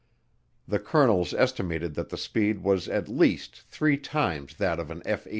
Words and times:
The 0.67 0.79
colonels 0.79 1.31
estimated 1.31 1.93
that 1.93 2.09
the 2.09 2.17
speed 2.17 2.63
was 2.63 2.89
at 2.89 3.07
least 3.07 3.55
three 3.61 3.97
times 3.97 4.55
that 4.55 4.79
of 4.79 4.89
an 4.89 5.03
F 5.05 5.27
86. 5.27 5.29